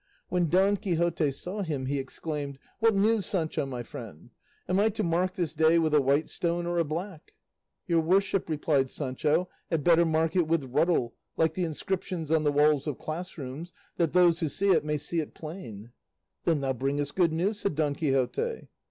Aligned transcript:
When 0.29 0.49
Don 0.49 0.77
Quixote 0.77 1.29
saw 1.29 1.61
him 1.61 1.85
he 1.85 1.99
exclaimed, 1.99 2.57
"What 2.79 2.95
news, 2.95 3.23
Sancho, 3.27 3.67
my 3.67 3.83
friend? 3.83 4.31
Am 4.67 4.79
I 4.79 4.89
to 4.89 5.03
mark 5.03 5.35
this 5.35 5.53
day 5.53 5.77
with 5.77 5.93
a 5.93 6.01
white 6.01 6.31
stone 6.31 6.65
or 6.65 6.79
a 6.79 6.83
black?" 6.83 7.35
"Your 7.85 7.99
worship," 8.01 8.49
replied 8.49 8.89
Sancho, 8.89 9.47
"had 9.69 9.83
better 9.83 10.03
mark 10.03 10.35
it 10.35 10.47
with 10.47 10.65
ruddle, 10.73 11.13
like 11.37 11.53
the 11.53 11.65
inscriptions 11.65 12.31
on 12.31 12.43
the 12.43 12.51
walls 12.51 12.87
of 12.87 12.97
class 12.97 13.37
rooms, 13.37 13.73
that 13.97 14.11
those 14.11 14.39
who 14.39 14.47
see 14.47 14.71
it 14.71 14.83
may 14.83 14.97
see 14.97 15.19
it 15.19 15.35
plain." 15.35 15.91
"Then 16.45 16.61
thou 16.61 16.73
bringest 16.73 17.13
good 17.13 17.31
news," 17.31 17.59
said 17.59 17.75
Don 17.75 17.93
Quixote. 17.93 18.69